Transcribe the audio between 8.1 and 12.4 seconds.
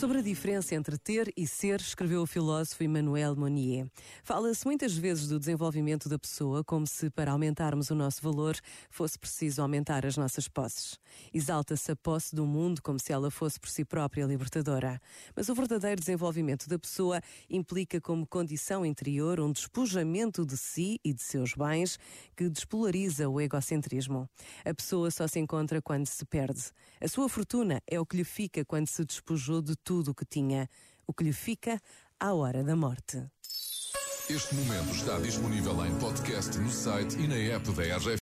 valor, fosse preciso aumentar as nossas posses. Exalta-se a posse